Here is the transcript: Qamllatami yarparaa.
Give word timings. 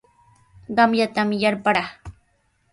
Qamllatami 0.77 1.35
yarparaa. 1.43 1.87